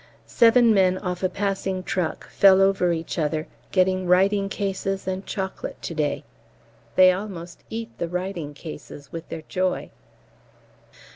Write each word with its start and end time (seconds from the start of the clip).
Seven 0.25 0.73
men 0.73 0.97
off 0.97 1.21
a 1.21 1.29
passing 1.29 1.83
truck 1.83 2.27
fell 2.31 2.59
over 2.59 2.91
each 2.91 3.19
other 3.19 3.45
getting 3.71 4.07
writing 4.07 4.49
cases 4.49 5.07
and 5.07 5.23
chocolate 5.27 5.79
to 5.83 5.93
day. 5.93 6.23
They 6.95 7.11
almost 7.11 7.63
eat 7.69 7.95
the 7.99 8.07
writing 8.09 8.55
cases 8.55 9.11
with 9.11 9.29
their 9.29 9.43
joy. 9.47 9.91